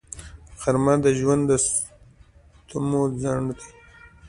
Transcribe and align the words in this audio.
غرمه 0.61 0.93
د 1.03 1.05
ژوند 1.19 1.41
د 1.49 1.51
ستمو 1.65 3.01
ځنډ 3.21 3.47
دی 3.57 3.69